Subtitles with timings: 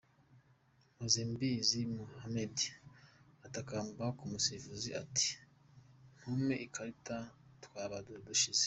[0.93, 2.55] Mpozembizi Mohammed
[3.45, 5.29] atakamba ku musifuzi ati
[6.17, 7.17] ntumpe ikarita
[7.63, 8.59] twaba dushize.